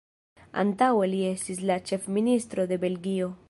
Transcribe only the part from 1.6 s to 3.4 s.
la ĉefministro de Belgio.